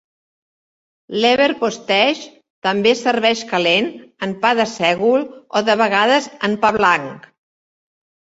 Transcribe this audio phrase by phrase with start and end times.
[1.25, 2.21] Leverpostej
[2.67, 3.91] també es serveix calent
[4.29, 5.27] en pa de sègol,
[5.61, 7.31] o de vegades en pa blanc.